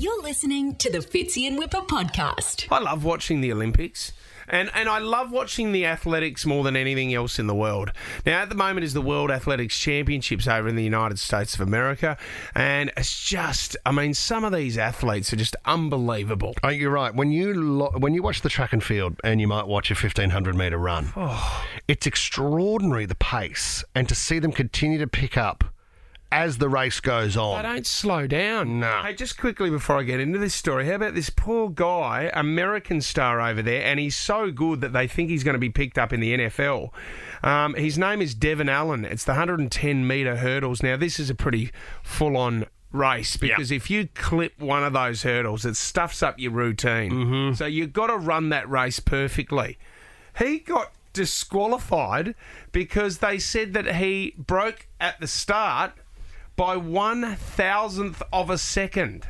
[0.00, 2.68] You're listening to the Fitzy and Wippa podcast.
[2.70, 4.12] I love watching the Olympics.
[4.46, 7.90] And, and I love watching the athletics more than anything else in the world.
[8.24, 11.62] Now, at the moment, is the World Athletics Championships over in the United States of
[11.62, 12.16] America.
[12.54, 16.54] And it's just, I mean, some of these athletes are just unbelievable.
[16.62, 17.12] Oh, you're right.
[17.12, 19.94] When you lo- when you watch the track and field, and you might watch a
[19.94, 21.66] 1500 meter run, oh.
[21.88, 25.64] it's extraordinary the pace, and to see them continue to pick up
[26.30, 27.62] as the race goes on.
[27.62, 28.80] They don't slow down.
[28.80, 29.02] No.
[29.02, 33.00] Hey, just quickly before I get into this story, how about this poor guy, American
[33.00, 35.96] star over there, and he's so good that they think he's going to be picked
[35.98, 36.90] up in the NFL.
[37.42, 39.04] Um, his name is Devon Allen.
[39.04, 40.82] It's the 110 metre hurdles.
[40.82, 41.70] Now, this is a pretty
[42.02, 46.52] full on race because if you clip one of those hurdles, it stuffs up your
[46.52, 47.10] routine.
[47.54, 49.78] So you've got to run that race perfectly.
[50.38, 52.34] He got disqualified
[52.72, 55.92] because they said that he broke at the start
[56.58, 59.26] by one thousandth of a second.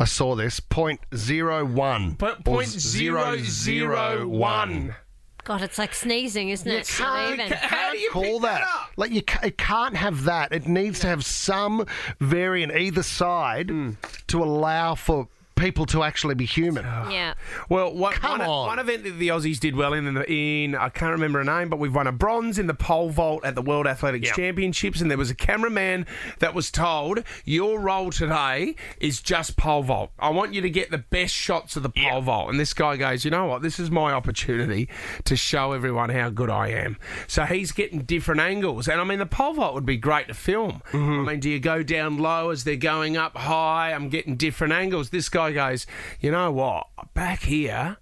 [0.00, 2.12] I saw this point zero one.
[2.12, 4.96] But or point zero zero one.
[5.44, 6.74] God, it's like sneezing, isn't it?
[6.80, 7.52] It's not can't- even.
[7.58, 8.62] How do you Call pick that.
[8.62, 8.90] up?
[8.96, 10.52] Like you, ca- it can't have that.
[10.52, 11.86] It needs to have some
[12.18, 13.90] variant either side Hmm.
[14.26, 16.84] to allow for people to actually be human.
[16.84, 17.34] Yeah.
[17.68, 18.66] Well, one, Come one, on.
[18.68, 21.44] one event that the Aussies did well in, in, the, in, I can't remember a
[21.44, 25.00] name, but we've won a bronze in the pole vault at the World Athletics Championships,
[25.00, 26.06] and there was a cameraman
[26.38, 30.10] that was told, your role today is just pole vault.
[30.18, 32.50] I want you to get the best shots of the pole vault.
[32.50, 34.88] And this guy goes, you know what, this is my opportunity
[35.24, 36.98] to show everyone how good I am.
[37.26, 38.88] So he's getting different angles.
[38.88, 40.82] And I mean, the pole vault would be great to film.
[40.92, 41.20] Mm-hmm.
[41.20, 43.92] I mean, do you go down low as they're going up high?
[43.92, 45.10] I'm getting different angles.
[45.10, 45.86] This guy goes,
[46.20, 47.96] you know what, back here,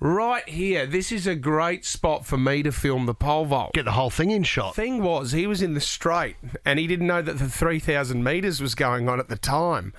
[0.00, 3.72] right here, this is a great spot for me to film the pole vault.
[3.74, 4.74] Get the whole thing in shot.
[4.74, 8.60] Thing was, he was in the straight and he didn't know that the 3,000 metres
[8.60, 9.92] was going on at the time.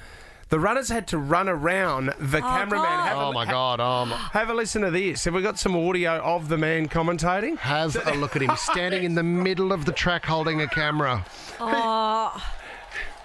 [0.49, 2.86] The runners had to run around the cameraman.
[2.86, 3.08] God.
[3.08, 3.80] Have, a, Oh my god!
[3.80, 5.25] Um, have a listen to this.
[5.25, 7.58] Have we got some audio of the man commentating?
[7.58, 11.25] have a look at him standing in the middle of the track holding a camera.
[11.60, 12.54] Oh,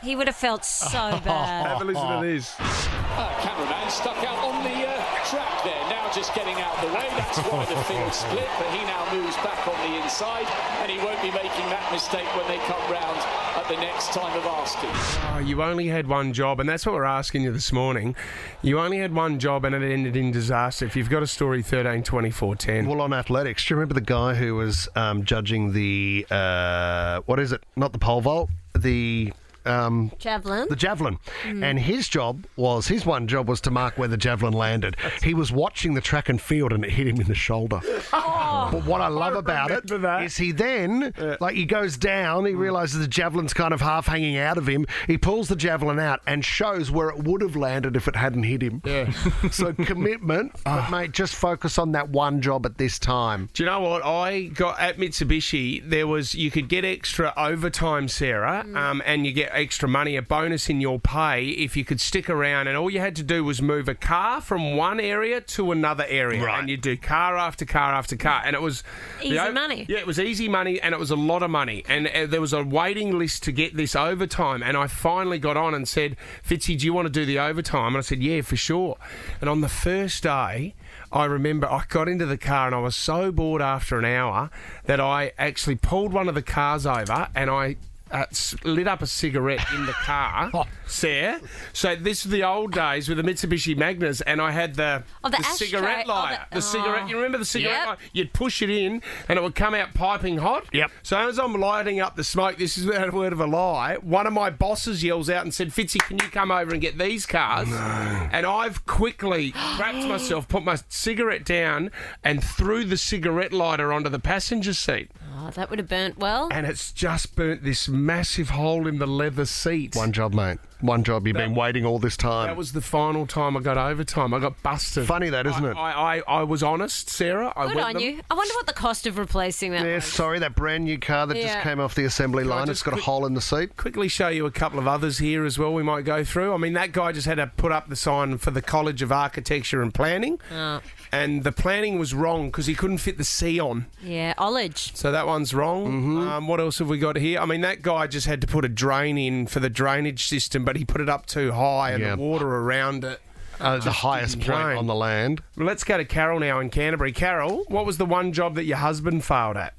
[0.02, 1.66] he would have felt so bad.
[1.66, 2.54] Have a listen to this.
[2.58, 5.80] Uh, cameraman stuck out on the uh, track there.
[5.90, 7.06] Now just getting out of the way.
[7.10, 8.48] That's why the field split.
[8.58, 10.46] But he now moves back on the inside,
[10.82, 13.18] and he won't be making that mistake when they come round
[13.56, 14.90] at the next time of asking.
[15.34, 18.14] Oh, you only had one job, and that's what we're asking you this morning.
[18.62, 20.86] You only had one job, and it ended in disaster.
[20.86, 22.86] If you've got a story, 13 24 10.
[22.86, 27.40] Well, on athletics, do you remember the guy who was um, judging the uh, what
[27.40, 27.62] is it?
[27.76, 29.32] Not the pole vault, the
[29.68, 30.66] um, Javelin.
[30.68, 31.18] the javelin.
[31.44, 34.96] And his job was his one job was to mark where the javelin landed.
[35.28, 37.80] He was watching the track and field, and it hit him in the shoulder.
[38.10, 40.22] But what I love about it that.
[40.22, 44.38] is he then, like, he goes down, he realizes the javelin's kind of half hanging
[44.38, 44.86] out of him.
[45.06, 48.44] He pulls the javelin out and shows where it would have landed if it hadn't
[48.44, 48.80] hit him.
[48.84, 49.10] Yeah.
[49.50, 53.48] so commitment, but mate, just focus on that one job at this time.
[53.52, 55.88] Do you know what I got at Mitsubishi?
[55.88, 60.22] There was you could get extra overtime, Sarah, um, and you get extra money, a
[60.22, 62.68] bonus in your pay if you could stick around.
[62.68, 66.04] And all you had to do was move a car from one area to another
[66.08, 66.60] area, Right.
[66.60, 68.82] and you do car after car after car, and it was
[69.22, 69.86] Easy the o- money.
[69.88, 72.40] Yeah, it was easy money, and it was a lot of money, and uh, there
[72.40, 74.62] was a waiting list to get this overtime.
[74.62, 76.16] And I finally got on and said,
[76.46, 78.96] "Fitzy, do you want to do the overtime?" And I said, "Yeah, for sure."
[79.40, 80.74] And on the first day.
[81.10, 84.50] I remember I got into the car and I was so bored after an hour
[84.84, 87.76] that I actually pulled one of the cars over and I
[88.10, 88.24] uh,
[88.64, 90.50] lit up a cigarette in the car,
[90.86, 91.40] Sarah.
[91.72, 95.28] So this is the old days with the Mitsubishi Magnus, and I had the, Oh,
[95.30, 95.66] the ashtray.
[95.68, 96.44] cigarette Oh, lighter.
[96.50, 97.02] the- the cigarette.
[97.04, 97.08] oh.
[97.08, 97.86] You remember the cigarette Yep.
[97.88, 98.00] lighter?
[98.12, 100.66] You'd push it in, and it would come out piping hot.
[100.72, 100.90] Yep.
[101.02, 103.96] So as I'm lighting up the smoke, this is without a word of a lie.
[103.96, 106.98] One of my bosses yells out and said, "Fitzy, can you come over and get
[106.98, 111.90] these cars?" And I've quickly wrapped myself, put my cigarette down,
[112.24, 115.10] and threw the cigarette lighter onto the passenger seat,
[115.48, 116.48] Oh, that would have burnt well.
[116.52, 119.96] and it's just burnt this massive hole in the leather seat.
[119.96, 120.58] One job, mate.
[120.80, 121.26] One job.
[121.26, 122.46] You've been waiting all this time.
[122.46, 124.32] That was the final time I got overtime.
[124.32, 125.06] I got busted.
[125.06, 125.76] Funny that, isn't I, it?
[125.76, 127.52] I, I, I was honest, Sarah.
[127.56, 128.02] I Good went on them.
[128.02, 128.20] you.
[128.30, 130.04] I wonder what the cost of replacing that Yeah, was.
[130.04, 132.68] sorry, that brand new car that just came off the assembly I line.
[132.68, 133.76] It's got a hole in the seat.
[133.76, 136.54] quickly show you a couple of others here as well we might go through.
[136.54, 139.10] I mean, that guy just had to put up the sign for the College of
[139.10, 140.80] Architecture and Planning, Oh,
[141.10, 143.86] and the planning was wrong because he couldn't fit the C on.
[144.02, 144.94] yeah, Ollage.
[144.96, 145.86] So that one's wrong.
[145.86, 146.18] Mm-hmm.
[146.28, 147.40] Um, what else have we got here?
[147.40, 150.64] I mean, that guy just had to put a drain in for the drainage system,
[150.68, 152.14] but he put it up too high and Yeah.
[152.16, 153.22] the water around it.
[153.58, 155.40] Uh, the highest point on the land.
[155.56, 157.10] Well, let's go to Carol now in Canterbury.
[157.10, 159.72] Carol, what was the one job that your husband failed at?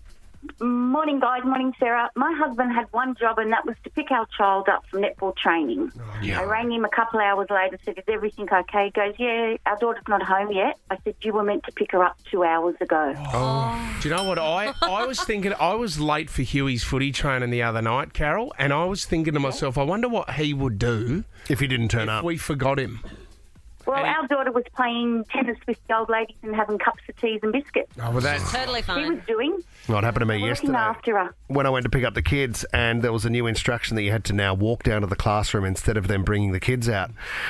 [0.61, 1.43] Morning, guys.
[1.43, 2.09] Morning, Sarah.
[2.15, 5.35] My husband had one job, and that was to pick our child up from netball
[5.35, 5.91] training.
[6.21, 8.85] I rang him a couple hours later, and said, Is everything okay?
[8.85, 10.77] He goes, Yeah, our daughter's not home yet.
[10.89, 13.13] I said, You were meant to pick her up two hours ago.
[13.17, 13.97] Oh.
[14.01, 14.73] Do you know what I?
[14.81, 15.53] I was thinking.
[15.59, 19.33] I was late for Huey's footy training the other night, Carol, and I was thinking
[19.33, 22.23] to myself, I wonder what he would do If he didn't turn if up.
[22.23, 23.01] we forgot him.
[23.89, 27.17] Well, And our daughter was playing tennis with the old ladies and having cups of
[27.17, 27.91] teas and biscuits.
[27.99, 30.77] Oh, well, that's Totally He was doing, What happened to me looking yesterday?
[30.77, 31.35] after her.
[31.47, 34.03] when I went to pick up the kids, and there was a new instruction that
[34.03, 36.87] you had to now walk down to the classroom instead of them bringing the kids
[36.87, 37.09] out.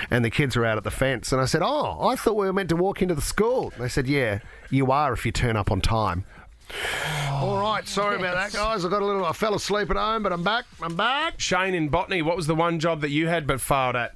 [0.09, 2.45] And the kids were out at the fence, and I said, "Oh, I thought we
[2.45, 4.39] were meant to walk into the school." They said, "Yeah,
[4.69, 6.23] you are if you turn up on time."
[7.31, 8.85] All right, sorry about that, guys.
[8.85, 9.25] I got a little.
[9.25, 10.65] I fell asleep at home, but I'm back.
[10.81, 11.39] I'm back.
[11.39, 12.21] Shane in Botany.
[12.21, 14.13] What was the one job that you had but failed at?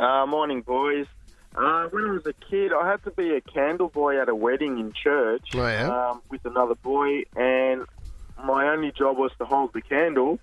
[0.00, 1.06] Uh, morning, boys.
[1.58, 4.34] Uh, when I was a kid, I had to be a candle boy at a
[4.34, 6.10] wedding in church Oh, yeah?
[6.10, 7.84] um, with another boy, and
[8.44, 10.38] my only job was to hold the candle.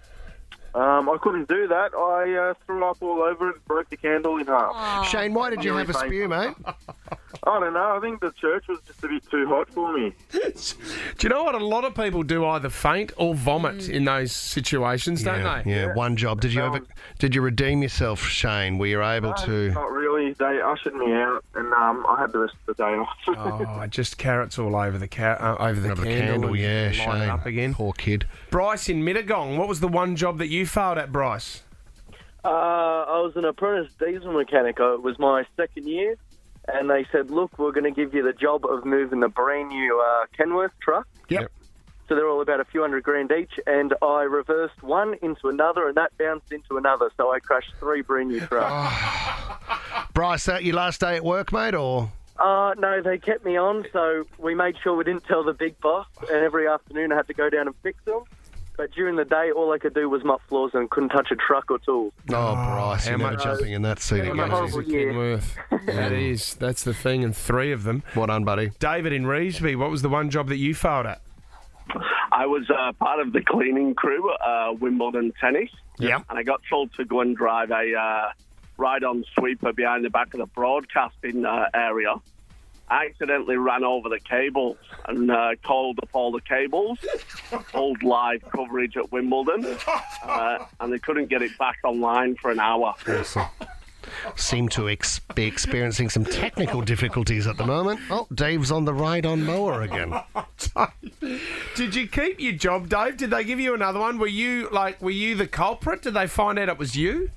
[0.74, 1.94] Um, I couldn't do that.
[1.94, 5.06] I uh, threw up all over it, broke the candle in half.
[5.08, 6.54] Shane, why did you have a spew, mate?
[7.44, 7.96] I don't know.
[7.96, 10.14] I think the church was just a bit too hot for me.
[10.32, 10.40] Do
[11.22, 11.56] you know what?
[11.56, 15.72] A lot of people do either faint or vomit in those situations, don't yeah, they?
[15.72, 16.42] yeah, one job.
[16.42, 16.82] Did you ever?
[17.20, 18.78] Did you redeem yourself, Shane?
[18.78, 19.72] Were you able to?
[19.72, 20.34] Not really.
[20.34, 23.10] They ushered me out, and um, I had the rest of the day off.
[23.76, 26.34] Oh, just carrots all over the ca- uh, over the Over the candle.
[26.50, 27.30] candle, yeah, Shane.
[27.30, 27.74] up again.
[27.74, 28.26] Poor kid.
[28.50, 29.58] Bryce in Mittagong.
[29.58, 31.62] What was the one job that you failed at, Bryce?
[32.44, 34.78] Uh, I was an apprentice diesel mechanic.
[34.80, 36.16] It was my second year,
[36.68, 39.70] and they said, "Look, we're going to give you the job of moving the brand
[39.70, 41.52] new uh, Kenworth truck." Yep.
[42.08, 45.88] So they're all about a few hundred grand each, and I reversed one into another,
[45.88, 47.10] and that bounced into another.
[47.18, 48.96] So I crashed three brand new trucks.
[50.14, 52.12] Bryce, that your last day at work, mate, or?
[52.38, 55.80] uh, no, they kept me on, so we made sure we didn't tell the big
[55.80, 56.08] boss.
[56.30, 58.24] And every afternoon, I had to go down and fix them.
[58.78, 61.36] But during the day, all I could do was mop floors and couldn't touch a
[61.36, 62.14] truck or tools.
[62.30, 64.36] Oh, Bryce, how you're much- jumping in that seat How again.
[64.38, 65.12] much horrible is a year.
[65.14, 65.56] Kenworth?
[65.86, 66.56] that is.
[66.56, 68.04] That's the thing, and three of them.
[68.16, 68.72] Well on, buddy.
[68.80, 69.78] David in Revesby.
[69.78, 71.22] What was the one job that you failed at?
[72.32, 75.70] I was uh, part of the cleaning crew at uh, Wimbledon Tennis.
[76.00, 76.24] Yep.
[76.30, 78.32] And I got told to go and drive a uh,
[78.78, 82.16] ride-on sweeper behind the back of the broadcasting uh, area.
[82.88, 84.78] I accidentally ran over the cables
[85.08, 87.00] and uh, called up all the cables,
[87.74, 89.66] old live coverage at Wimbledon,
[90.24, 92.94] uh, and they couldn't get it back online for an hour.
[94.36, 98.00] Seem to ex- be experiencing some technical difficulties at the moment.
[98.12, 100.14] Oh, Dave's on the ride on mower again.
[101.76, 103.18] Did you keep your job, Dave?
[103.18, 104.20] Did they give you another one?
[104.20, 106.04] Were you like, were you the culprit?
[106.04, 107.32] Did they find out it was you?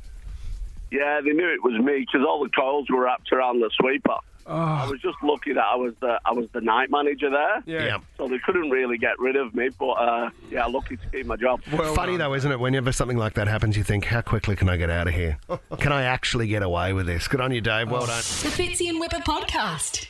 [0.91, 4.17] Yeah, they knew it was me because all the coils were wrapped around the sweeper.
[4.49, 7.63] I was just lucky that I was the I was the night manager there.
[7.67, 7.99] Yeah.
[8.17, 11.37] So they couldn't really get rid of me, but uh, yeah, lucky to keep my
[11.37, 11.61] job.
[11.73, 12.31] Well Funny done.
[12.31, 12.61] though, isn't it?
[12.61, 15.39] Whenever something like that happens, you think, how quickly can I get out of here?
[15.79, 17.29] Can I actually get away with this?
[17.29, 17.91] Good on you, Dave.
[17.91, 18.17] Well done.
[18.17, 20.09] The Fitzy and Wippa podcast.